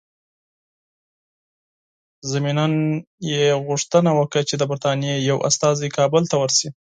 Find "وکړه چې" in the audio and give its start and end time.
4.19-4.55